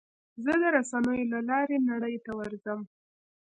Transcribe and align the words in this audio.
زه 0.43 0.53
د 0.61 0.63
رسنیو 0.75 1.29
له 1.33 1.39
لارې 1.49 1.77
نړۍ 1.89 2.15
ته 2.25 2.31
ورځم. 2.39 2.79